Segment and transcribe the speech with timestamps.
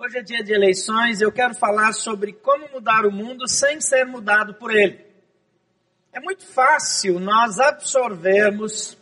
[0.00, 4.06] Hoje é dia de eleições eu quero falar sobre como mudar o mundo sem ser
[4.06, 5.04] mudado por ele.
[6.12, 8.96] É muito fácil nós absorvermos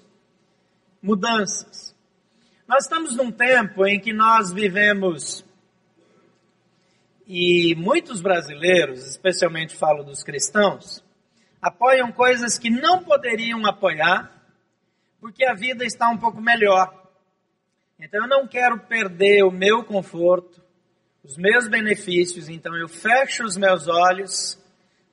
[1.02, 1.94] mudanças.
[2.66, 5.44] Nós estamos num tempo em que nós vivemos
[7.26, 11.04] e muitos brasileiros, especialmente falo dos cristãos,
[11.60, 14.32] apoiam coisas que não poderiam apoiar
[15.20, 16.90] porque a vida está um pouco melhor.
[18.00, 20.64] Então eu não quero perder o meu conforto,
[21.26, 24.56] os meus benefícios, então eu fecho os meus olhos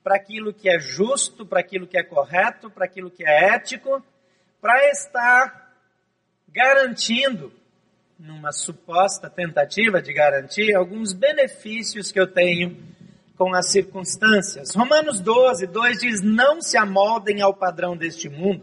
[0.02, 4.00] para aquilo que é justo, para aquilo que é correto, para aquilo que é ético,
[4.60, 5.74] para estar
[6.48, 7.52] garantindo,
[8.16, 12.76] numa suposta tentativa de garantir, alguns benefícios que eu tenho
[13.36, 14.72] com as circunstâncias.
[14.72, 18.62] Romanos 12, 2 diz: Não se amoldem ao padrão deste mundo,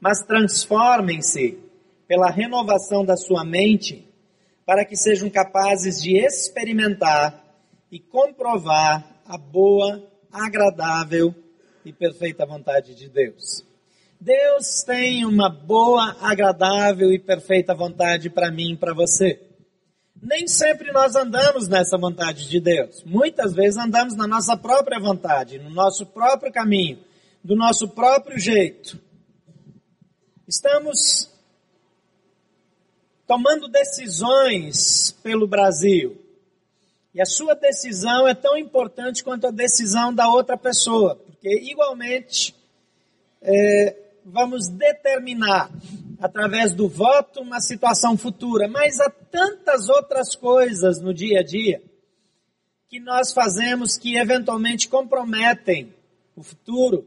[0.00, 1.60] mas transformem-se
[2.08, 4.05] pela renovação da sua mente
[4.66, 7.42] para que sejam capazes de experimentar
[7.90, 11.32] e comprovar a boa, agradável
[11.84, 13.64] e perfeita vontade de Deus.
[14.20, 19.40] Deus tem uma boa, agradável e perfeita vontade para mim e para você.
[20.20, 23.04] Nem sempre nós andamos nessa vontade de Deus.
[23.04, 26.98] Muitas vezes andamos na nossa própria vontade, no nosso próprio caminho,
[27.44, 28.98] do nosso próprio jeito.
[30.48, 31.30] Estamos
[33.26, 36.16] tomando decisões pelo Brasil.
[37.12, 42.54] E a sua decisão é tão importante quanto a decisão da outra pessoa, porque igualmente
[43.40, 45.70] é, vamos determinar
[46.20, 51.82] através do voto uma situação futura, mas há tantas outras coisas no dia a dia
[52.88, 55.92] que nós fazemos que eventualmente comprometem
[56.36, 57.06] o futuro,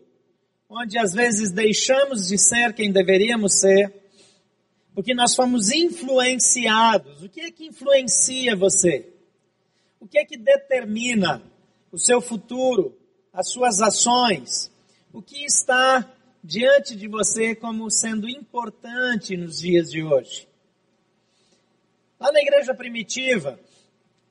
[0.70, 3.99] onde às vezes deixamos de ser quem deveríamos ser
[5.00, 7.24] porque nós fomos influenciados.
[7.24, 9.08] O que é que influencia você?
[9.98, 11.42] O que é que determina
[11.90, 13.00] o seu futuro,
[13.32, 14.70] as suas ações?
[15.14, 16.06] O que está
[16.44, 20.50] diante de você como sendo importante nos dias de hoje?
[22.20, 23.58] Lá na igreja primitiva,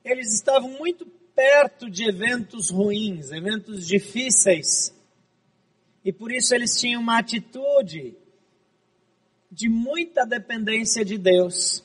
[0.05, 1.03] eles estavam muito
[1.35, 4.95] perto de eventos ruins, eventos difíceis.
[6.05, 8.15] E por isso eles tinham uma atitude
[9.51, 11.83] de muita dependência de Deus.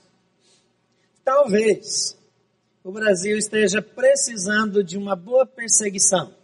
[1.24, 2.18] Talvez
[2.82, 6.34] o Brasil esteja precisando de uma boa perseguição.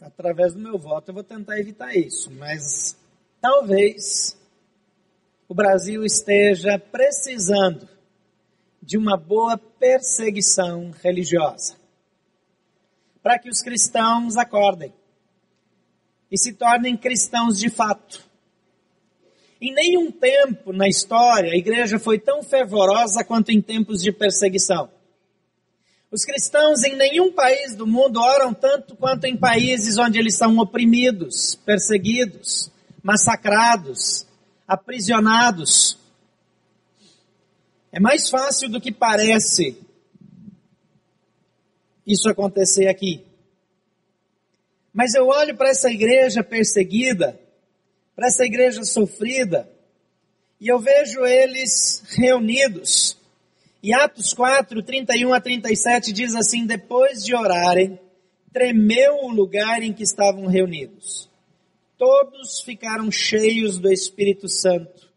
[0.00, 2.94] Através do meu voto eu vou tentar evitar isso, mas
[3.40, 4.38] talvez
[5.48, 7.88] o Brasil esteja precisando
[8.82, 11.76] de uma boa perseguição religiosa.
[13.22, 14.92] Para que os cristãos acordem
[16.34, 18.20] e se tornem cristãos de fato.
[19.60, 24.90] Em nenhum tempo na história a igreja foi tão fervorosa quanto em tempos de perseguição.
[26.10, 30.58] Os cristãos em nenhum país do mundo oram tanto quanto em países onde eles são
[30.58, 32.68] oprimidos, perseguidos,
[33.00, 34.26] massacrados,
[34.66, 35.96] aprisionados.
[37.92, 39.80] É mais fácil do que parece
[42.04, 43.24] isso acontecer aqui.
[44.94, 47.38] Mas eu olho para essa igreja perseguida,
[48.14, 49.68] para essa igreja sofrida,
[50.60, 53.18] e eu vejo eles reunidos.
[53.82, 57.98] E Atos 4, 31 a 37 diz assim: Depois de orarem,
[58.52, 61.28] tremeu o lugar em que estavam reunidos.
[61.98, 65.10] Todos ficaram cheios do Espírito Santo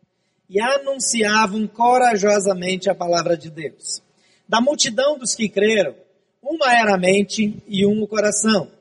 [0.50, 4.02] e anunciavam corajosamente a palavra de Deus.
[4.50, 5.94] Da multidão dos que creram,
[6.42, 8.72] uma era a mente e um o coração.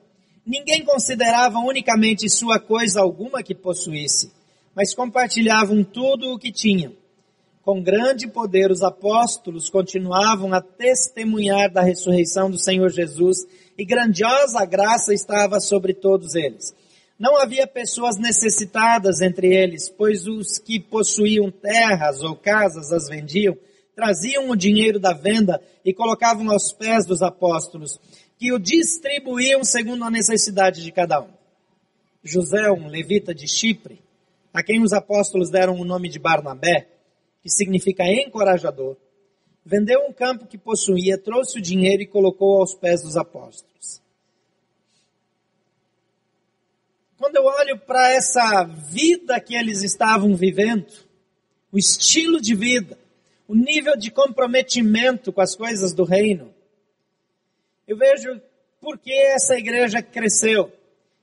[0.47, 4.31] Ninguém considerava unicamente sua coisa alguma que possuísse,
[4.77, 6.93] mas compartilhavam tudo o que tinham.
[7.63, 13.39] Com grande poder, os apóstolos continuavam a testemunhar da ressurreição do Senhor Jesus
[13.77, 16.73] e grandiosa graça estava sobre todos eles.
[17.19, 23.57] Não havia pessoas necessitadas entre eles, pois os que possuíam terras ou casas as vendiam,
[23.97, 27.99] traziam o dinheiro da venda e colocavam aos pés dos apóstolos
[28.39, 31.31] que o distribuíam segundo a necessidade de cada um.
[32.23, 34.01] José, um levita de Chipre,
[34.53, 36.89] a quem os apóstolos deram o nome de Barnabé,
[37.43, 38.97] que significa encorajador,
[39.65, 44.01] vendeu um campo que possuía, trouxe o dinheiro e colocou aos pés dos apóstolos.
[47.19, 50.93] Quando eu olho para essa vida que eles estavam vivendo,
[51.73, 52.99] o estilo de vida,
[53.49, 56.55] o nível de comprometimento com as coisas do reino,
[57.87, 58.41] eu vejo
[58.81, 60.73] por que essa igreja cresceu,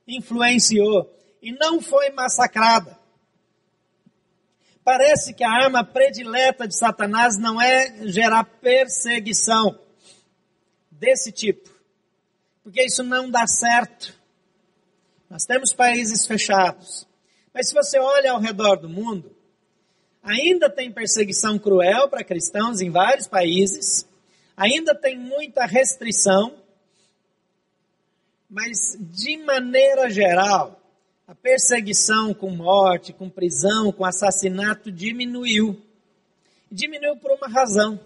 [0.08, 1.10] influenciou
[1.42, 2.98] e não foi massacrada.
[4.84, 9.80] Parece que a arma predileta de Satanás não é gerar perseguição
[10.92, 11.70] desse tipo,
[12.64, 14.14] porque isso não dá certo.
[15.30, 17.08] Nós temos países fechados,
[17.54, 19.36] mas se você olha ao redor do mundo,
[20.22, 24.08] ainda tem perseguição cruel para cristãos em vários países,
[24.56, 26.56] ainda tem muita restrição,
[28.50, 30.80] mas de maneira geral,
[31.28, 35.82] a perseguição com morte, com prisão, com assassinato diminuiu.
[36.72, 38.00] Diminuiu por uma razão.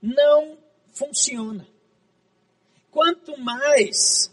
[0.00, 0.56] Não
[0.92, 1.66] funciona.
[2.90, 4.30] Quanto mais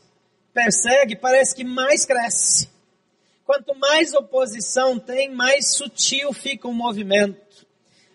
[0.54, 2.70] persegue, parece que mais cresce.
[3.46, 7.47] Quanto mais oposição tem, mais sutil fica o movimento.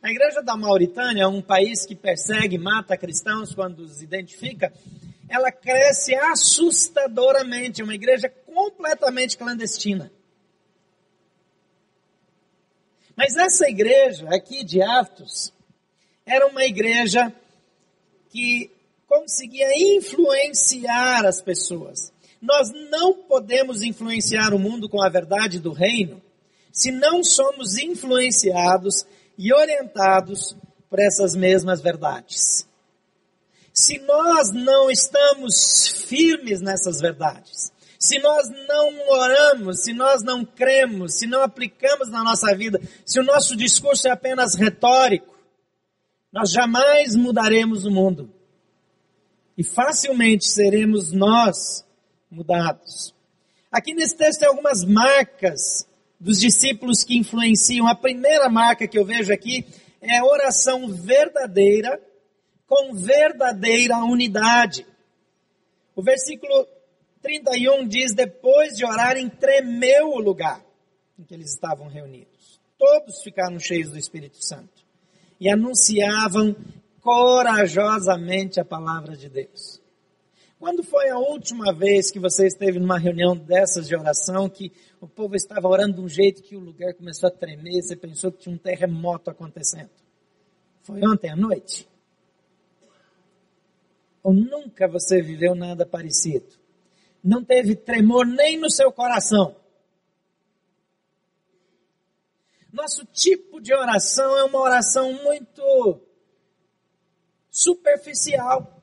[0.02, 4.72] A igreja da Mauritânia um país que persegue, mata cristãos quando os identifica.
[5.28, 10.10] Ela cresce assustadoramente, uma igreja completamente clandestina.
[13.14, 15.52] Mas essa igreja aqui de Atos
[16.26, 17.32] era uma igreja
[18.30, 18.72] que
[19.06, 22.12] conseguia influenciar as pessoas.
[22.40, 26.20] Nós não podemos influenciar o mundo com a verdade do reino
[26.72, 29.06] se não somos influenciados
[29.38, 30.56] e orientados
[30.88, 32.66] por essas mesmas verdades.
[33.72, 41.18] Se nós não estamos firmes nessas verdades, se nós não oramos, se nós não cremos,
[41.18, 45.32] se não aplicamos na nossa vida, se o nosso discurso é apenas retórico,
[46.32, 48.28] nós jamais mudaremos o mundo.
[49.56, 51.86] E facilmente seremos nós
[52.30, 53.14] mudados.
[53.70, 55.86] Aqui nesse texto tem algumas marcas
[56.22, 57.88] dos discípulos que influenciam.
[57.88, 59.66] A primeira marca que eu vejo aqui
[60.00, 62.00] é oração verdadeira
[62.66, 64.86] com verdadeira unidade.
[65.96, 66.66] O versículo
[67.20, 70.64] 31 diz: Depois de orarem, tremeu o lugar
[71.18, 72.60] em que eles estavam reunidos.
[72.78, 74.82] Todos ficaram cheios do Espírito Santo
[75.40, 76.54] e anunciavam
[77.00, 79.81] corajosamente a palavra de Deus.
[80.62, 84.70] Quando foi a última vez que você esteve numa reunião dessas de oração que
[85.00, 88.30] o povo estava orando de um jeito que o lugar começou a tremer, você pensou
[88.30, 89.90] que tinha um terremoto acontecendo?
[90.84, 91.88] Foi ontem à noite?
[94.22, 96.46] Ou nunca você viveu nada parecido?
[97.24, 99.56] não teve tremor nem no seu coração.
[102.72, 106.00] Nosso tipo de oração é uma oração muito
[107.50, 108.81] superficial.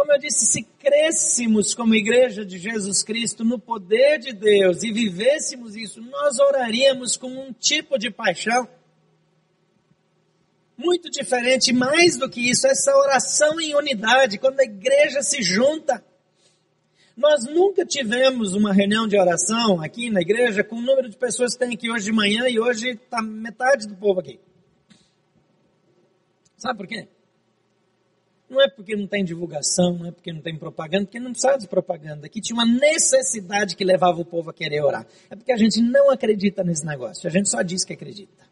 [0.00, 4.90] Como eu disse, se crescêssemos como igreja de Jesus Cristo no poder de Deus e
[4.90, 8.66] vivêssemos isso, nós oraríamos com um tipo de paixão
[10.74, 16.02] muito diferente, mais do que isso, essa oração em unidade, quando a igreja se junta.
[17.14, 21.52] Nós nunca tivemos uma reunião de oração aqui na igreja com o número de pessoas
[21.52, 24.40] que tem aqui hoje de manhã e hoje está metade do povo aqui.
[26.56, 27.06] Sabe por quê?
[28.50, 31.56] Não é porque não tem divulgação, não é porque não tem propaganda, porque não precisa
[31.56, 32.26] de propaganda.
[32.26, 35.06] Aqui tinha uma necessidade que levava o povo a querer orar.
[35.30, 38.50] É porque a gente não acredita nesse negócio, a gente só diz que acredita.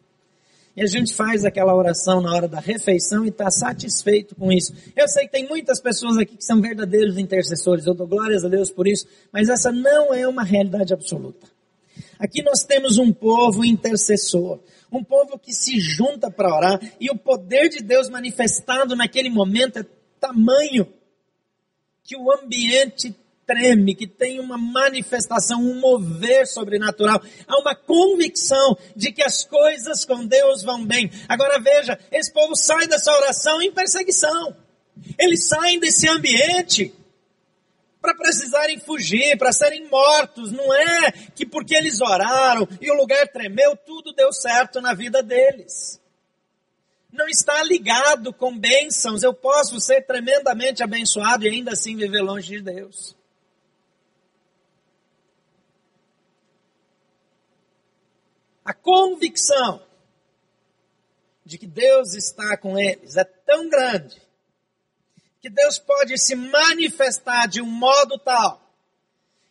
[0.76, 4.72] E a gente faz aquela oração na hora da refeição e está satisfeito com isso.
[4.94, 8.48] Eu sei que tem muitas pessoas aqui que são verdadeiros intercessores, eu dou glórias a
[8.48, 11.57] Deus por isso, mas essa não é uma realidade absoluta.
[12.18, 14.60] Aqui nós temos um povo intercessor,
[14.90, 19.78] um povo que se junta para orar, e o poder de Deus manifestado naquele momento
[19.78, 19.86] é
[20.20, 20.92] tamanho
[22.02, 23.14] que o ambiente
[23.46, 27.20] treme, que tem uma manifestação, um mover sobrenatural.
[27.46, 31.10] Há uma convicção de que as coisas com Deus vão bem.
[31.28, 34.54] Agora veja, esse povo sai dessa oração em perseguição.
[35.18, 36.92] Eles saem desse ambiente
[38.08, 40.50] para precisarem fugir, para serem mortos.
[40.50, 45.22] Não é que porque eles oraram e o lugar tremeu, tudo deu certo na vida
[45.22, 46.00] deles.
[47.12, 49.22] Não está ligado com bênçãos.
[49.22, 53.14] Eu posso ser tremendamente abençoado e ainda assim viver longe de Deus.
[58.64, 59.82] A convicção
[61.44, 64.27] de que Deus está com eles é tão grande
[65.40, 68.60] que Deus pode se manifestar de um modo tal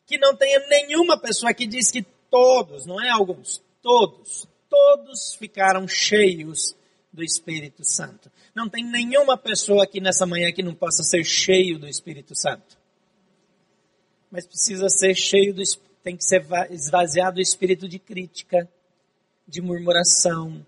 [0.06, 5.88] que não tenha nenhuma pessoa que diz que todos, não é alguns, todos, todos ficaram
[5.88, 6.75] cheios
[7.12, 8.32] do Espírito Santo.
[8.56, 12.77] Não tem nenhuma pessoa aqui nessa manhã que não possa ser cheio do Espírito Santo.
[14.32, 15.62] Mas precisa ser cheio do
[16.08, 18.65] tem que ser esvaziado do espírito de crítica,
[19.46, 20.65] de murmuração,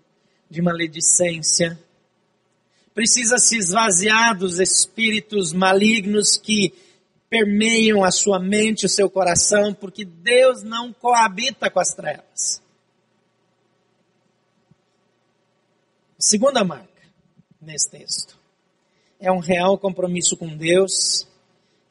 [0.50, 1.78] de maledicência.
[2.94, 6.74] Precisa se esvaziar dos espíritos malignos que
[7.28, 12.60] permeiam a sua mente, o seu coração, porque Deus não coabita com as trevas.
[16.18, 16.88] Segunda marca
[17.62, 18.36] nesse texto
[19.20, 21.26] é um real compromisso com Deus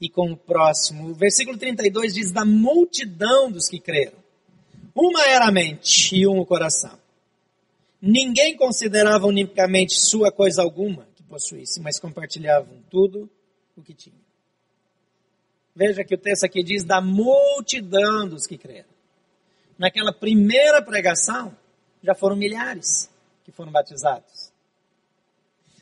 [0.01, 1.09] e com o próximo.
[1.09, 4.19] O versículo 32 diz: da multidão dos que creram.
[4.93, 6.98] Uma era a mente e um o coração.
[8.01, 13.29] Ninguém considerava unicamente sua coisa alguma que possuísse, mas compartilhavam tudo
[13.75, 14.19] o que tinham.
[15.75, 18.89] Veja que o texto aqui diz da multidão dos que creram.
[19.77, 21.55] Naquela primeira pregação,
[22.01, 23.09] já foram milhares
[23.43, 24.48] que foram batizados.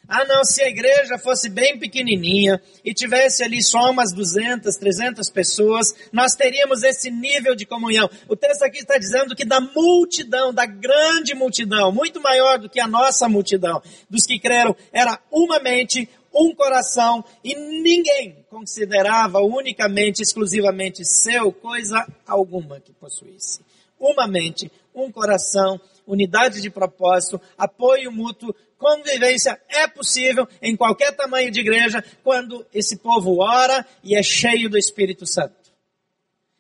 [0.08, 5.30] Ah, não, se a igreja fosse bem pequenininha e tivesse ali só umas 200, 300
[5.30, 8.10] pessoas, nós teríamos esse nível de comunhão.
[8.30, 12.80] O texto aqui está dizendo que da multidão, da grande multidão, muito maior do que
[12.80, 20.22] a nossa multidão, dos que creram, era uma mente, um coração e ninguém considerava unicamente,
[20.22, 23.60] exclusivamente seu coisa alguma que possuísse.
[24.00, 31.52] Uma mente, um coração, unidade de propósito, apoio mútuo, convivência é possível em qualquer tamanho
[31.52, 35.72] de igreja quando esse povo ora e é cheio do Espírito Santo.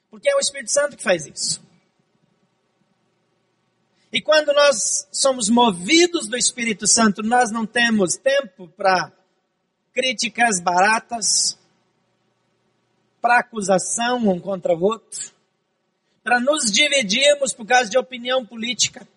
[0.09, 1.65] Porque é o Espírito Santo que faz isso.
[4.11, 9.11] E quando nós somos movidos do Espírito Santo, nós não temos tempo para
[9.93, 11.57] críticas baratas,
[13.21, 15.31] para acusação um contra o outro,
[16.23, 19.07] para nos dividirmos por causa de opinião política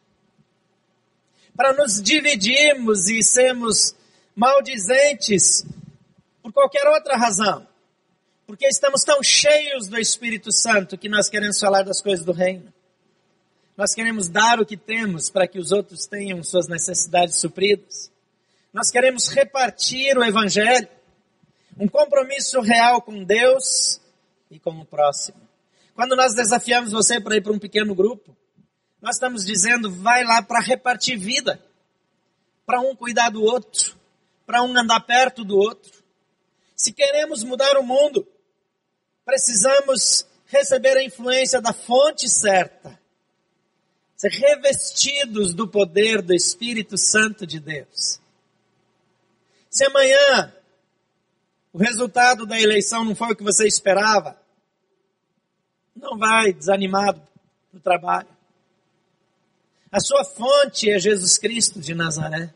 [1.57, 3.95] para nos dividirmos e sermos
[4.35, 5.65] maldizentes
[6.43, 7.67] por qualquer outra razão.
[8.47, 12.73] Porque estamos tão cheios do Espírito Santo que nós queremos falar das coisas do reino.
[13.77, 18.11] Nós queremos dar o que temos para que os outros tenham suas necessidades supridas.
[18.73, 20.89] Nós queremos repartir o Evangelho.
[21.79, 24.01] Um compromisso real com Deus
[24.51, 25.39] e com o próximo.
[25.95, 28.37] Quando nós desafiamos você para ir para um pequeno grupo,
[29.01, 31.65] nós estamos dizendo, vai lá para repartir vida.
[32.67, 33.97] Para um cuidar do outro.
[34.47, 35.93] Para um andar perto do outro.
[36.77, 38.27] Se queremos mudar o mundo,
[39.25, 42.99] precisamos receber a influência da fonte certa.
[44.17, 48.21] Ser revestidos do poder do Espírito Santo de Deus.
[49.71, 50.53] Se amanhã
[51.73, 54.37] o resultado da eleição não foi o que você esperava,
[55.95, 57.23] não vai desanimado
[57.73, 58.40] no trabalho.
[59.91, 62.55] A sua fonte é Jesus Cristo de Nazaré.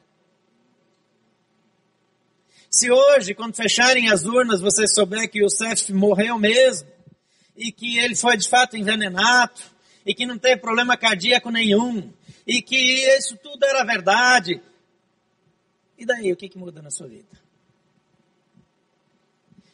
[2.71, 6.89] Se hoje, quando fecharem as urnas, você souber que Youssef morreu mesmo,
[7.57, 9.61] e que ele foi de fato envenenado,
[10.05, 12.13] e que não teve problema cardíaco nenhum,
[12.47, 12.77] e que
[13.17, 14.61] isso tudo era verdade,
[15.97, 17.43] e daí, o que, que muda na sua vida?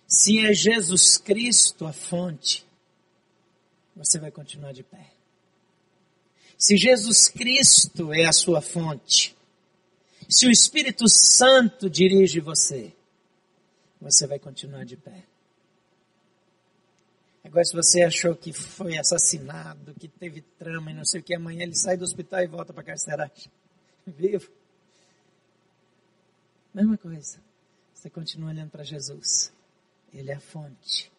[0.06, 2.66] Se é Jesus Cristo a fonte,
[3.96, 5.19] você vai continuar de pé.
[6.60, 9.34] Se Jesus Cristo é a sua fonte,
[10.28, 12.92] se o Espírito Santo dirige você,
[13.98, 15.24] você vai continuar de pé.
[17.42, 21.34] Agora, se você achou que foi assassinado, que teve trama e não sei o que,
[21.34, 23.50] amanhã ele sai do hospital e volta para a carceragem.
[24.06, 24.50] Vivo.
[26.74, 27.40] Mesma coisa.
[27.94, 29.50] Você continua olhando para Jesus.
[30.12, 31.10] Ele é a fonte.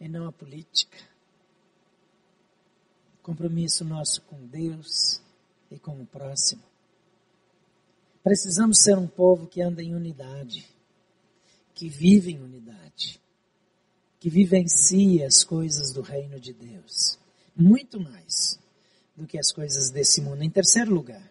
[0.00, 1.09] E não a política
[3.30, 5.22] compromisso nosso com Deus
[5.70, 6.62] e com o próximo.
[8.24, 10.68] Precisamos ser um povo que anda em unidade,
[11.72, 13.20] que vive em unidade,
[14.18, 17.20] que vivencia as coisas do reino de Deus,
[17.54, 18.58] muito mais
[19.16, 20.42] do que as coisas desse mundo.
[20.42, 21.30] Em terceiro lugar,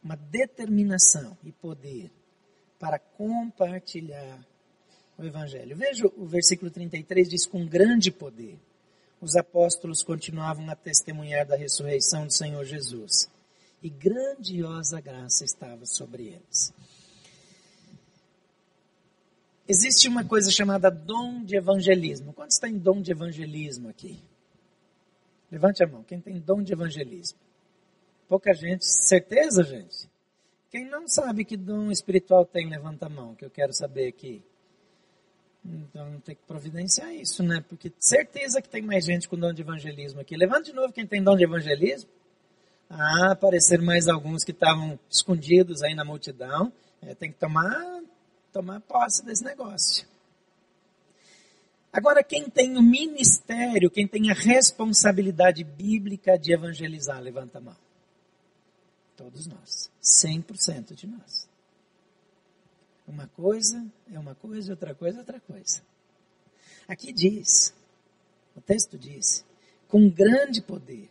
[0.00, 2.12] uma determinação e poder
[2.78, 4.38] para compartilhar
[5.18, 5.76] o Evangelho.
[5.76, 8.56] Veja o versículo 33 diz com grande poder
[9.20, 13.28] os apóstolos continuavam a testemunhar da ressurreição do Senhor Jesus.
[13.82, 16.72] E grandiosa graça estava sobre eles.
[19.68, 22.32] Existe uma coisa chamada dom de evangelismo.
[22.32, 24.18] Quantos têm dom de evangelismo aqui?
[25.50, 26.02] Levante a mão.
[26.02, 27.38] Quem tem dom de evangelismo?
[28.28, 28.86] Pouca gente.
[28.86, 30.08] Certeza, gente?
[30.70, 34.42] Quem não sabe que dom espiritual tem, levanta a mão, que eu quero saber aqui.
[35.64, 37.62] Então tem que providenciar isso, né?
[37.68, 40.36] Porque certeza que tem mais gente com dom de evangelismo aqui.
[40.36, 42.08] Levanta de novo quem tem dom de evangelismo.
[42.88, 46.72] Ah, apareceram mais alguns que estavam escondidos aí na multidão.
[47.02, 48.02] É, tem que tomar,
[48.52, 50.06] tomar posse desse negócio.
[51.92, 57.76] Agora, quem tem o ministério, quem tem a responsabilidade bíblica de evangelizar, levanta a mão.
[59.16, 59.90] Todos nós.
[60.02, 61.48] 100% de nós.
[63.08, 65.82] Uma coisa é uma coisa, outra coisa é outra coisa.
[66.86, 67.72] Aqui diz,
[68.54, 69.44] o texto diz,
[69.88, 71.08] com grande poder,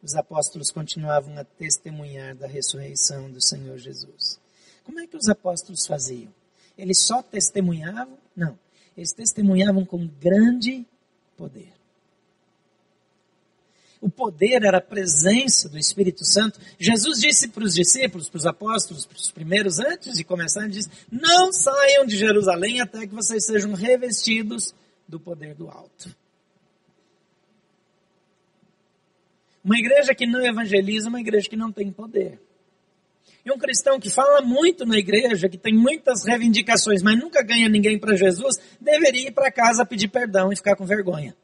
[0.00, 4.40] os apóstolos continuavam a testemunhar da ressurreição do Senhor Jesus.
[4.84, 6.32] Como é que os apóstolos faziam?
[6.78, 8.16] Eles só testemunhavam?
[8.34, 8.58] Não.
[8.96, 10.86] Eles testemunhavam com grande
[11.36, 11.72] poder.
[14.02, 16.58] O poder era a presença do Espírito Santo.
[16.76, 20.72] Jesus disse para os discípulos, para os apóstolos, para os primeiros, antes de começar, ele
[20.72, 24.74] disse: Não saiam de Jerusalém até que vocês sejam revestidos
[25.06, 26.12] do poder do alto.
[29.64, 32.40] Uma igreja que não evangeliza é uma igreja que não tem poder.
[33.44, 37.68] E um cristão que fala muito na igreja, que tem muitas reivindicações, mas nunca ganha
[37.68, 41.36] ninguém para Jesus, deveria ir para casa pedir perdão e ficar com vergonha.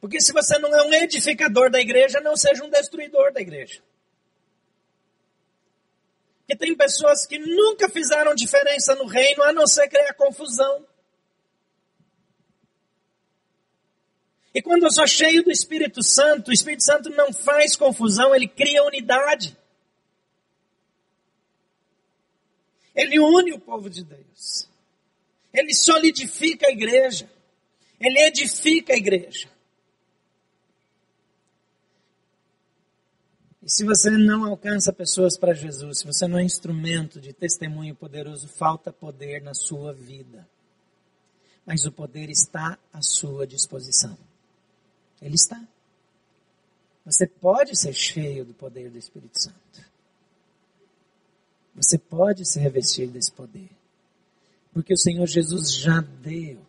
[0.00, 3.82] Porque se você não é um edificador da igreja, não seja um destruidor da igreja.
[6.40, 10.86] Porque tem pessoas que nunca fizeram diferença no reino, a não ser criar confusão.
[14.54, 18.48] E quando eu sou cheio do Espírito Santo, o Espírito Santo não faz confusão, ele
[18.48, 19.56] cria unidade.
[22.94, 24.66] Ele une o povo de Deus.
[25.52, 27.28] Ele solidifica a igreja.
[28.00, 29.50] Ele edifica a igreja.
[33.66, 37.96] E se você não alcança pessoas para Jesus, se você não é instrumento de testemunho
[37.96, 40.46] poderoso, falta poder na sua vida.
[41.66, 44.16] Mas o poder está à sua disposição.
[45.20, 45.60] Ele está.
[47.04, 49.84] Você pode ser cheio do poder do Espírito Santo.
[51.74, 53.68] Você pode se revestir desse poder.
[54.72, 56.64] Porque o Senhor Jesus já deu,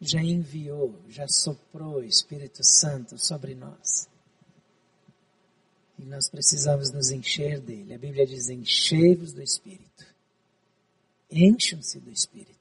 [0.00, 4.08] já enviou, já soprou o Espírito Santo sobre nós.
[5.98, 7.94] E nós precisamos nos encher dele.
[7.94, 10.04] A Bíblia diz: enchei-vos do Espírito.
[11.30, 12.56] Encham-se do Espírito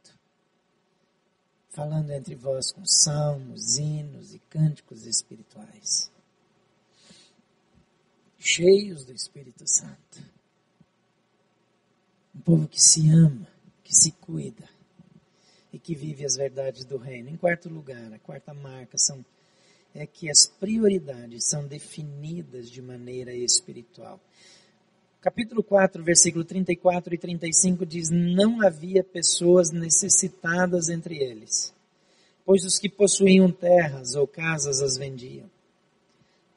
[1.76, 6.10] falando entre vós com salmos, hinos e cânticos espirituais,
[8.40, 10.24] cheios do Espírito Santo.
[12.34, 13.46] Um povo que se ama,
[13.84, 14.70] que se cuida
[15.74, 17.30] e que vive as verdades do reino.
[17.30, 19.24] Em quarto lugar, a quarta marca são
[19.96, 24.20] é que as prioridades são definidas de maneira espiritual.
[25.22, 31.74] Capítulo 4, versículo 34 e 35 diz: Não havia pessoas necessitadas entre eles,
[32.46, 35.50] pois os que possuíam terras ou casas as vendiam.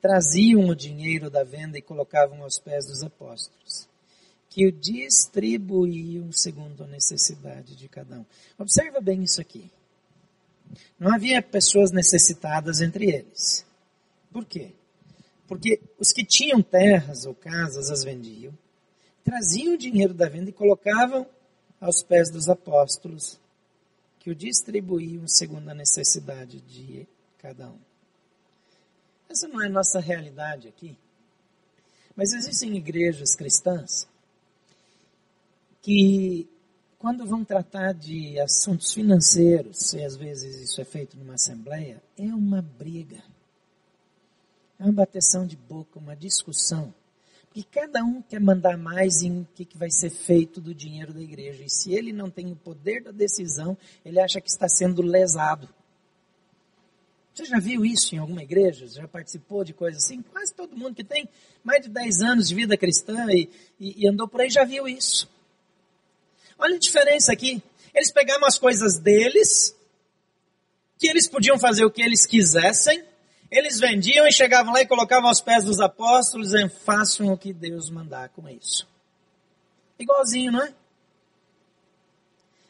[0.03, 3.89] Traziam o dinheiro da venda e colocavam aos pés dos apóstolos,
[4.51, 8.25] que o distribuíam segundo a necessidade de cada um.
[8.59, 9.71] Observa bem isso aqui.
[10.99, 13.65] Não havia pessoas necessitadas entre eles.
[14.33, 14.73] Por quê?
[15.47, 18.53] Porque os que tinham terras ou casas as vendiam,
[19.25, 21.27] traziam o dinheiro da venda e colocavam
[21.81, 23.39] aos pés dos apóstolos,
[24.19, 27.07] que o distribuíam segundo a necessidade de
[27.39, 27.79] cada um.
[29.29, 30.97] Essa não é a nossa realidade aqui.
[32.17, 34.09] Mas existem igrejas cristãs
[35.81, 36.49] que,
[36.99, 42.35] quando vão tratar de assuntos financeiros, e às vezes isso é feito numa assembleia, é
[42.35, 43.23] uma briga
[44.79, 46.95] é uma bateção de boca, uma discussão.
[47.49, 51.13] Porque cada um quer mandar mais em o que, que vai ser feito do dinheiro
[51.13, 51.65] da igreja.
[51.65, 55.69] E se ele não tem o poder da decisão, ele acha que está sendo lesado.
[57.35, 58.87] Você já viu isso em alguma igreja?
[58.87, 60.23] Já participou de coisas assim?
[60.23, 61.29] Quase todo mundo que tem
[61.65, 63.49] mais de 10 anos de vida cristã e,
[63.81, 65.29] e, e andou por aí já viu isso.
[66.59, 67.63] Olha a diferença aqui.
[67.95, 69.75] Eles pegavam as coisas deles,
[70.99, 73.05] que eles podiam fazer o que eles quisessem,
[73.51, 77.53] eles vendiam e chegavam lá e colocavam aos pés dos apóstolos e façam o que
[77.53, 78.87] Deus mandar com isso.
[79.99, 80.73] Igualzinho, não é?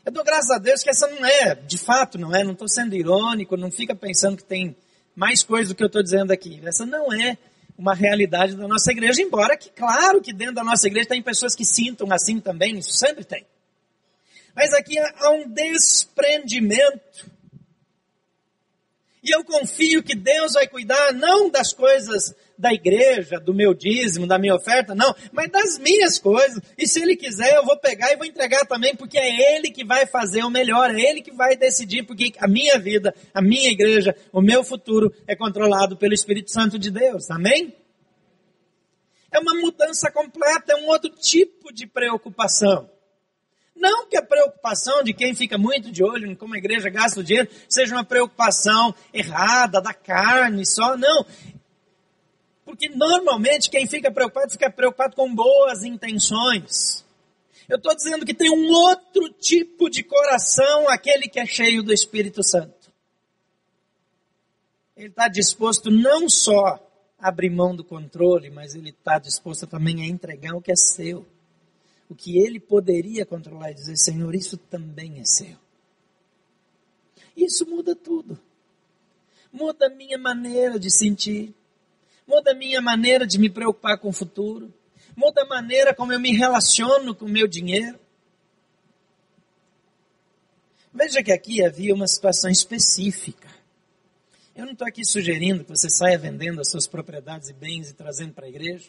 [0.04, 2.68] Eu dou graças a Deus que essa não é, de fato não é, não estou
[2.68, 4.74] sendo irônico, não fica pensando que tem
[5.14, 6.60] mais coisa do que eu estou dizendo aqui.
[6.64, 7.36] Essa não é
[7.76, 11.54] uma realidade da nossa igreja, embora que, claro, que dentro da nossa igreja tem pessoas
[11.54, 13.44] que sintam assim também, isso sempre tem.
[14.58, 17.30] Mas aqui há um desprendimento
[19.22, 24.26] e eu confio que Deus vai cuidar não das coisas da igreja, do meu dízimo,
[24.26, 26.60] da minha oferta, não, mas das minhas coisas.
[26.76, 29.84] E se Ele quiser, eu vou pegar e vou entregar também, porque é Ele que
[29.84, 33.70] vai fazer o melhor, é Ele que vai decidir, porque a minha vida, a minha
[33.70, 37.30] igreja, o meu futuro é controlado pelo Espírito Santo de Deus.
[37.30, 37.76] Amém?
[39.30, 42.97] É uma mudança completa, é um outro tipo de preocupação.
[43.78, 47.20] Não que a preocupação de quem fica muito de olho em como a igreja gasta
[47.20, 51.24] o dinheiro seja uma preocupação errada, da carne só, não.
[52.64, 57.04] Porque normalmente quem fica preocupado fica preocupado com boas intenções.
[57.68, 61.92] Eu estou dizendo que tem um outro tipo de coração, aquele que é cheio do
[61.92, 62.90] Espírito Santo.
[64.96, 66.84] Ele está disposto não só
[67.18, 70.76] a abrir mão do controle, mas ele está disposto também a entregar o que é
[70.76, 71.24] seu.
[72.08, 75.56] O que ele poderia controlar e dizer, Senhor, isso também é seu.
[77.36, 78.38] Isso muda tudo.
[79.52, 81.54] Muda a minha maneira de sentir.
[82.26, 84.72] Muda a minha maneira de me preocupar com o futuro
[85.18, 87.98] muda a maneira como eu me relaciono com o meu dinheiro.
[90.94, 93.48] Veja que aqui havia uma situação específica.
[94.54, 97.94] Eu não estou aqui sugerindo que você saia vendendo as suas propriedades e bens e
[97.94, 98.88] trazendo para a igreja.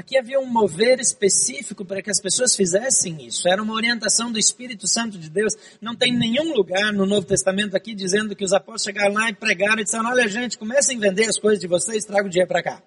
[0.00, 3.46] Aqui havia um mover específico para que as pessoas fizessem isso.
[3.46, 5.54] Era uma orientação do Espírito Santo de Deus.
[5.78, 9.34] Não tem nenhum lugar no Novo Testamento aqui dizendo que os apóstolos chegaram lá e
[9.34, 12.48] pregaram e disseram: Olha, gente, comecem a vender as coisas de vocês, traga o dinheiro
[12.48, 12.82] para cá.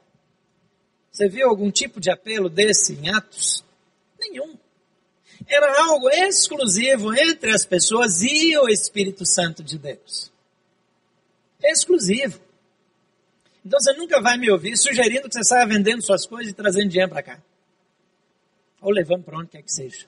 [1.12, 3.64] Você viu algum tipo de apelo desse em Atos?
[4.20, 4.58] Nenhum.
[5.46, 10.32] Era algo exclusivo entre as pessoas e o Espírito Santo de Deus.
[11.64, 12.40] Exclusivo.
[13.66, 16.90] Então você nunca vai me ouvir sugerindo que você saia vendendo suas coisas e trazendo
[16.90, 17.42] dinheiro para cá.
[18.82, 20.06] Ou levando para onde quer que seja.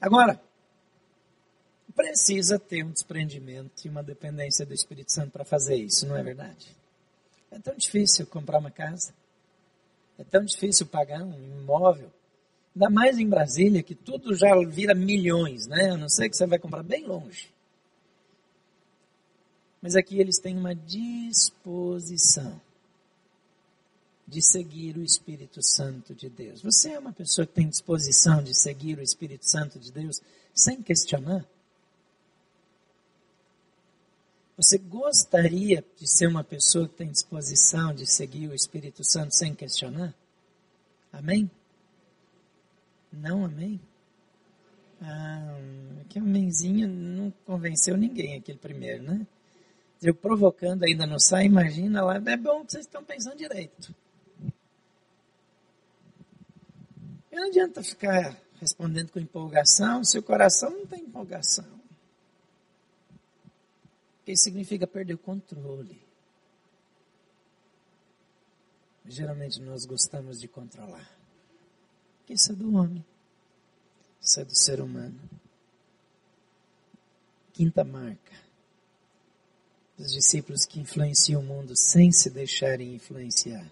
[0.00, 0.40] Agora,
[1.94, 6.22] precisa ter um desprendimento e uma dependência do Espírito Santo para fazer isso, não é
[6.22, 6.76] verdade?
[7.50, 9.14] É tão difícil comprar uma casa.
[10.18, 12.10] É tão difícil pagar um imóvel.
[12.74, 15.90] Ainda mais em Brasília, que tudo já vira milhões, né?
[15.90, 17.50] A não ser que você vai comprar bem longe.
[19.80, 22.60] Mas aqui eles têm uma disposição
[24.26, 26.60] de seguir o Espírito Santo de Deus.
[26.62, 30.20] Você é uma pessoa que tem disposição de seguir o Espírito Santo de Deus
[30.52, 31.46] sem questionar?
[34.56, 39.54] Você gostaria de ser uma pessoa que tem disposição de seguir o Espírito Santo sem
[39.54, 40.14] questionar?
[41.12, 41.50] Amém?
[43.12, 43.78] Não, amém?
[45.00, 45.58] Ah,
[46.08, 49.26] que amenzinho não convenceu ninguém aquele primeiro, né?
[50.06, 53.92] Eu provocando ainda não sai, imagina lá, é bom que vocês estão pensando direito.
[57.30, 61.66] E não adianta ficar respondendo com empolgação, se o coração não tem empolgação.
[64.24, 66.00] Isso significa perder o controle.
[69.04, 71.10] Geralmente nós gostamos de controlar.
[72.28, 73.04] Isso é do homem.
[74.20, 75.20] Isso é do ser humano.
[77.52, 78.45] Quinta marca
[79.96, 83.70] dos discípulos que influenciam o mundo sem se deixarem influenciar.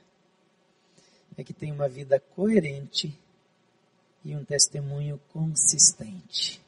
[1.37, 3.19] É que tem uma vida coerente
[4.25, 6.63] e um testemunho consistente.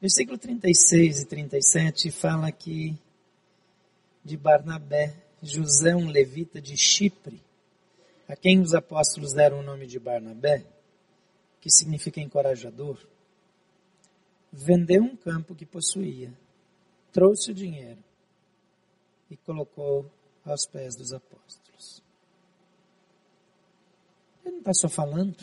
[0.00, 2.96] Versículo 36 e 37 fala aqui
[4.24, 7.40] de Barnabé, José, um levita de Chipre,
[8.28, 10.64] a quem os apóstolos deram o nome de Barnabé,
[11.60, 12.98] que significa encorajador,
[14.52, 16.32] vendeu um campo que possuía
[17.12, 18.02] trouxe o dinheiro
[19.30, 20.10] e colocou
[20.44, 22.02] aos pés dos apóstolos.
[24.44, 25.36] Ele não está só falando.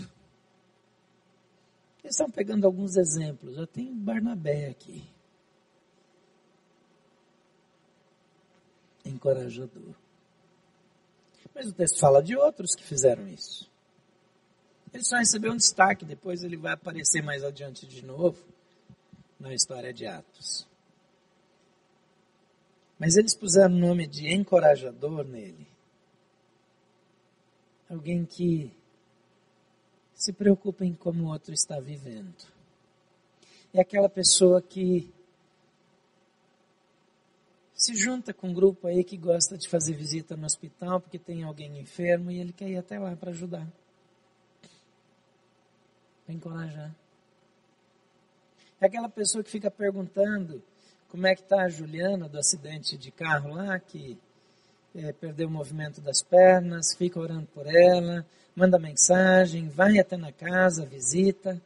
[2.04, 3.58] Eles estão pegando alguns exemplos.
[3.58, 5.04] Eu tenho Barnabé aqui.
[9.04, 9.94] Encorajador.
[11.54, 13.70] Mas o texto fala de outros que fizeram isso.
[14.94, 18.44] Ele só recebeu um destaque, depois ele vai aparecer mais adiante de novo
[19.40, 20.68] na história de Atos.
[22.98, 25.68] Mas eles puseram o nome de encorajador nele.
[27.90, 28.72] Alguém que
[30.14, 32.34] se preocupa em como o outro está vivendo.
[33.74, 35.14] É aquela pessoa que
[37.76, 41.44] se junta com um grupo aí que gosta de fazer visita no hospital porque tem
[41.44, 43.68] alguém enfermo e ele quer ir até lá para ajudar.
[46.26, 46.96] Para encorajar.
[48.80, 50.64] É aquela pessoa que fica perguntando
[51.16, 54.18] como é que está a Juliana do acidente de carro lá, que
[54.94, 60.34] é, perdeu o movimento das pernas, fica orando por ela, manda mensagem, vai até na
[60.34, 61.62] casa, visita.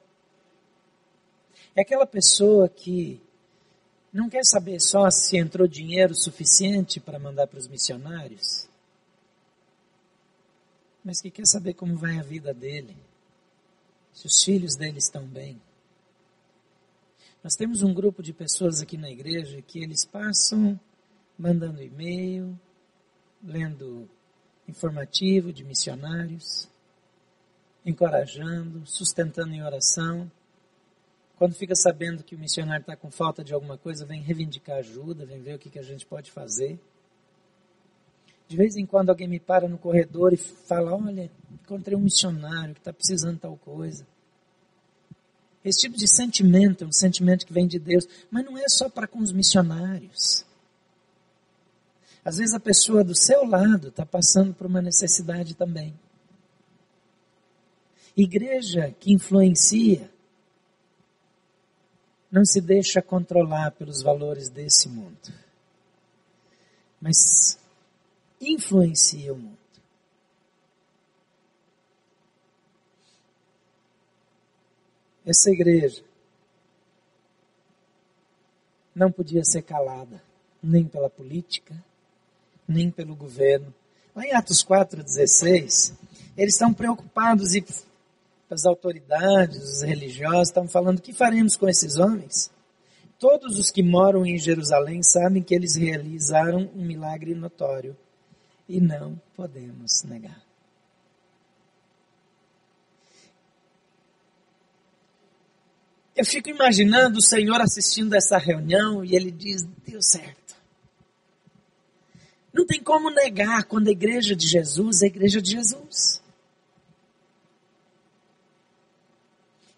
[1.75, 3.19] É aquela pessoa que
[4.13, 8.69] não quer saber só se entrou dinheiro suficiente para mandar para os missionários,
[11.03, 12.95] mas que quer saber como vai a vida dele,
[14.13, 15.59] se os filhos dele estão bem.
[17.41, 20.77] Nós temos um grupo de pessoas aqui na igreja que eles passam
[21.37, 22.59] mandando e-mail,
[23.41, 24.09] lendo
[24.67, 26.67] informativo de missionários,
[27.85, 30.29] encorajando, sustentando em oração.
[31.37, 35.25] Quando fica sabendo que o missionário está com falta de alguma coisa, vem reivindicar ajuda,
[35.25, 36.77] vem ver o que, que a gente pode fazer.
[38.49, 42.73] De vez em quando alguém me para no corredor e fala: Olha, encontrei um missionário
[42.73, 44.05] que está precisando tal coisa.
[45.63, 48.89] Esse tipo de sentimento é um sentimento que vem de Deus, mas não é só
[48.89, 50.45] para com os missionários.
[52.23, 55.97] Às vezes a pessoa do seu lado está passando por uma necessidade também.
[58.15, 60.09] Igreja que influencia
[62.31, 65.33] não se deixa controlar pelos valores desse mundo,
[67.01, 67.57] mas
[68.39, 69.58] influencia o mundo.
[75.29, 76.01] Essa igreja
[78.95, 80.19] não podia ser calada,
[80.61, 81.75] nem pela política,
[82.67, 83.71] nem pelo governo.
[84.15, 85.93] Lá em Atos 4,16,
[86.35, 87.63] eles estão preocupados e
[88.49, 92.49] as autoridades, os religiosos, estão falando: o que faremos com esses homens?
[93.19, 97.95] Todos os que moram em Jerusalém sabem que eles realizaram um milagre notório
[98.67, 100.48] e não podemos negar.
[106.19, 110.53] Eu fico imaginando o Senhor assistindo essa reunião e ele diz: deu certo.
[112.53, 116.21] Não tem como negar quando a igreja de Jesus é a igreja de Jesus.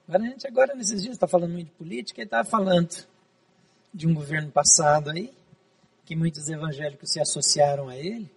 [0.07, 3.05] Agora, a gente agora nesses dias está falando muito de política e está falando
[3.93, 5.31] de um governo passado aí,
[6.07, 8.27] que muitos evangélicos se associaram a ele,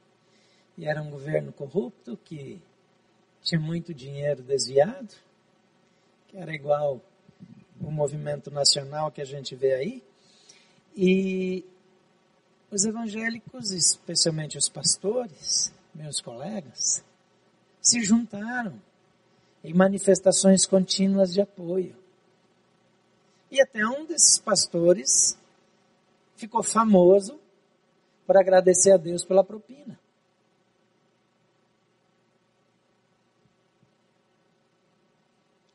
[0.77, 2.61] e era um governo corrupto, que
[3.43, 5.15] tinha muito dinheiro desviado,
[6.29, 7.01] que era igual
[7.87, 10.03] o movimento nacional que a gente vê aí.
[10.97, 11.65] E
[12.71, 17.05] os evangélicos, especialmente os pastores, meus colegas,
[17.81, 18.81] se juntaram
[19.63, 21.97] em manifestações contínuas de apoio.
[23.51, 25.39] E até um desses pastores
[26.37, 27.39] ficou famoso
[28.27, 29.99] por agradecer a Deus pela propina.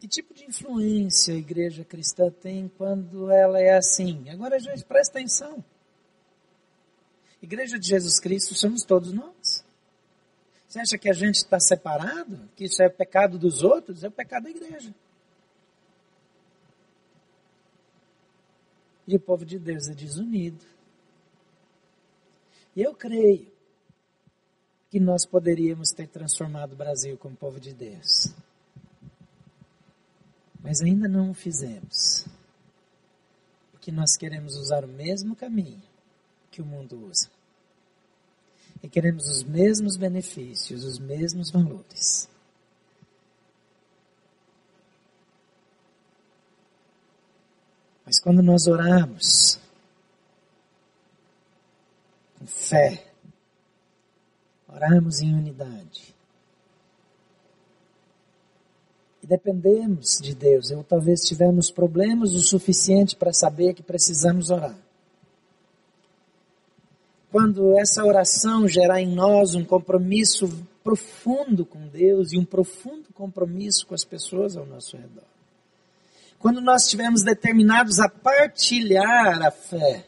[0.09, 4.29] Tipo de influência a igreja cristã tem quando ela é assim?
[4.29, 5.63] Agora, gente, presta atenção.
[7.41, 9.63] Igreja de Jesus Cristo somos todos nós.
[10.67, 12.49] Você acha que a gente está separado?
[12.55, 14.03] Que isso é pecado dos outros?
[14.03, 14.93] É o pecado da igreja.
[19.07, 20.63] E o povo de Deus é desunido.
[22.75, 23.51] E eu creio
[24.91, 28.33] que nós poderíamos ter transformado o Brasil como povo de Deus.
[30.59, 32.25] Mas ainda não o fizemos.
[33.71, 35.81] Porque nós queremos usar o mesmo caminho
[36.51, 37.29] que o mundo usa.
[38.83, 42.29] E queremos os mesmos benefícios, os mesmos valores.
[48.05, 49.59] Mas quando nós oramos
[52.37, 53.05] com fé,
[54.67, 56.15] oramos em unidade,
[59.29, 64.75] dependemos de Deus, ou talvez tivemos problemas o suficiente para saber que precisamos orar.
[67.31, 70.49] Quando essa oração gerar em nós um compromisso
[70.83, 75.29] profundo com Deus e um profundo compromisso com as pessoas ao nosso redor.
[76.39, 80.07] Quando nós estivermos determinados a partilhar a fé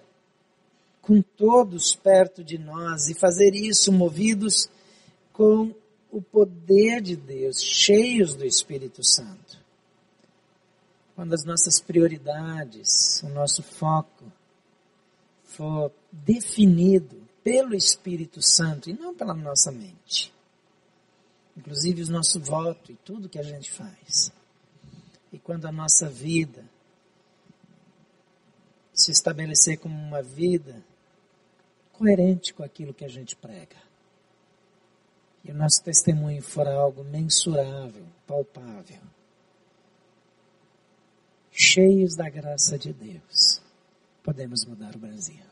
[1.00, 4.68] com todos perto de nós e fazer isso movidos
[5.32, 5.72] com
[6.12, 9.58] o poder de Deus, cheios do Espírito Santo.
[11.16, 14.32] Quando as nossas prioridades, o nosso foco
[15.44, 20.34] for definido pelo Espírito Santo e não pela nossa mente.
[21.56, 24.32] Inclusive o nosso voto e tudo que a gente faz.
[25.32, 26.66] E quando a nossa vida
[28.94, 30.84] se estabelecer como uma vida
[31.94, 33.91] coerente com aquilo que a gente prega
[35.44, 39.02] e o nosso testemunho for algo mensurável, palpável,
[41.52, 43.62] cheios da graça de Deus,
[44.24, 45.44] podemos mudar o Brasil.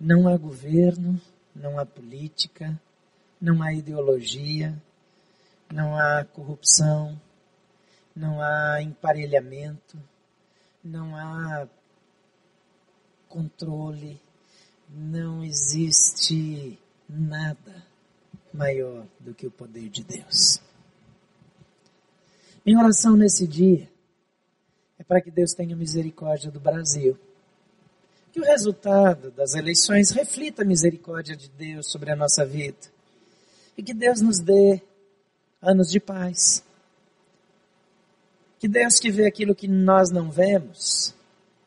[0.00, 1.20] Não há governo,
[1.54, 2.80] não há política,
[3.40, 4.74] não há ideologia,
[5.72, 7.20] não há corrupção,
[8.14, 9.98] não há emparelhamento,
[10.82, 11.68] não há
[13.28, 14.20] controle,
[14.88, 16.78] não existe
[17.12, 17.86] nada
[18.52, 20.60] maior do que o poder de Deus.
[22.64, 23.88] Minha oração nesse dia
[24.98, 27.18] é para que Deus tenha misericórdia do Brasil.
[28.32, 32.78] Que o resultado das eleições reflita a misericórdia de Deus sobre a nossa vida.
[33.76, 34.80] E que Deus nos dê
[35.60, 36.64] anos de paz.
[38.58, 41.14] Que Deus que vê aquilo que nós não vemos,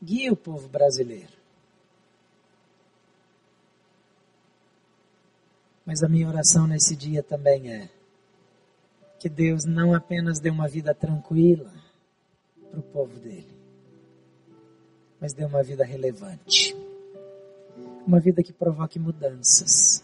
[0.01, 1.35] guie o povo brasileiro.
[5.86, 7.89] Mas a minha oração nesse dia também é
[9.19, 11.71] que Deus não apenas dê uma vida tranquila
[12.71, 13.48] para o povo dele,
[15.19, 16.76] mas dê uma vida relevante.
[18.06, 20.04] Uma vida que provoque mudanças.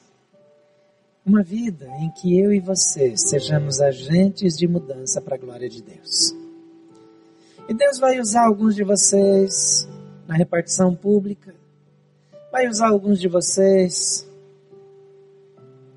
[1.25, 5.83] Uma vida em que eu e você sejamos agentes de mudança para a glória de
[5.83, 6.35] Deus.
[7.69, 9.87] E Deus vai usar alguns de vocês
[10.27, 11.53] na repartição pública,
[12.51, 14.27] vai usar alguns de vocês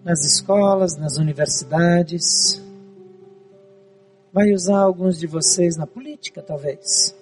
[0.05, 2.63] nas escolas, nas universidades,
[4.31, 7.15] vai usar alguns de vocês na política, talvez.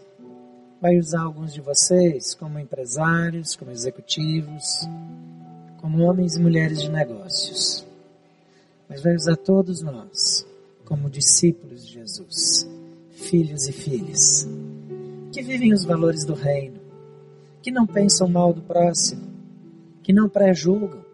[0.80, 4.64] Vai usar alguns de vocês como empresários, como executivos,
[5.80, 7.86] como homens e mulheres de negócios.
[8.88, 10.44] Mas vai usar todos nós
[10.84, 12.68] como discípulos de Jesus,
[13.12, 14.48] filhos e filhas,
[15.30, 16.80] que vivem os valores do reino,
[17.62, 19.22] que não pensam mal do próximo,
[20.02, 21.12] que não pré-julgam,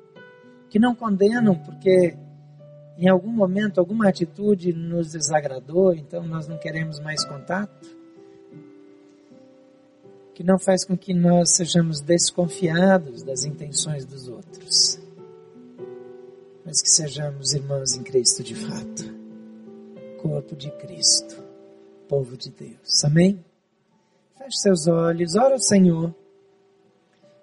[0.69, 2.17] que não condenam porque
[2.99, 7.97] em algum momento alguma atitude nos desagradou, então nós não queremos mais contato.
[10.35, 15.01] Que não faz com que nós sejamos desconfiados das intenções dos outros,
[16.65, 19.15] mas que sejamos irmãos em Cristo de fato,
[20.21, 21.43] corpo de Cristo,
[22.09, 23.05] povo de Deus.
[23.05, 23.45] Amém?
[24.37, 26.15] Feche seus olhos, ora ao Senhor.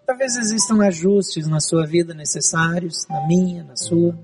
[0.05, 4.15] Talvez existam ajustes na sua vida necessários, na minha, na sua.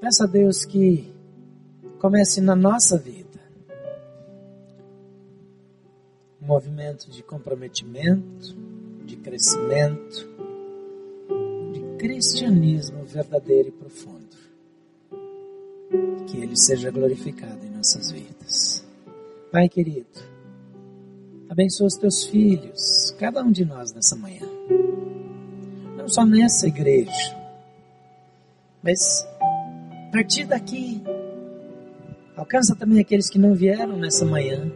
[0.00, 1.10] Peça a Deus que
[1.98, 3.40] comece na nossa vida
[6.42, 8.54] um movimento de comprometimento,
[9.06, 10.28] de crescimento,
[11.72, 14.29] de cristianismo verdadeiro e profundo
[16.26, 18.84] que Ele seja glorificado em nossas vidas.
[19.50, 20.06] Pai querido,
[21.48, 24.46] abençoa os teus filhos, cada um de nós nessa manhã.
[25.96, 27.36] Não só nessa igreja,
[28.82, 29.26] mas
[30.08, 31.02] a partir daqui,
[32.36, 34.70] alcança também aqueles que não vieram nessa manhã.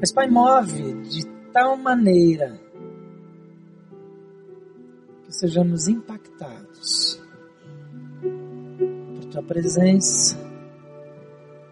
[0.00, 2.58] Mas Pai, move de tal maneira
[5.24, 7.07] que sejamos impactados
[9.38, 10.36] tua presença,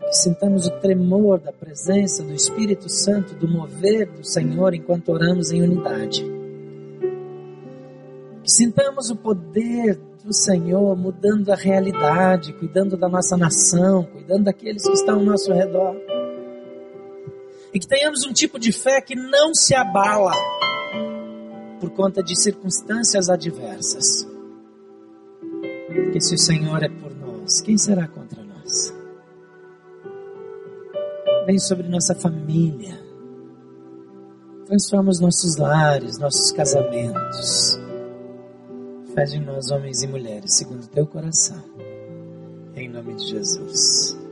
[0.00, 5.50] que sintamos o tremor da presença do Espírito Santo, do mover do Senhor enquanto oramos
[5.50, 6.24] em unidade.
[8.42, 14.87] Que sintamos o poder do Senhor mudando a realidade, cuidando da nossa nação, cuidando daqueles
[14.87, 15.96] que estão ao nosso redor.
[17.74, 20.33] E que tenhamos um tipo de fé que não se abala
[21.81, 24.26] por conta de circunstâncias adversas.
[26.16, 27.26] Porque se o Senhor é por nós,
[27.65, 28.93] quem será contra nós?
[31.47, 32.99] Vem sobre nossa família.
[34.67, 37.79] Transforma os nossos lares, nossos casamentos.
[39.15, 41.63] Faz de nós homens e mulheres segundo o teu coração.
[42.75, 44.26] Em nome de Jesus.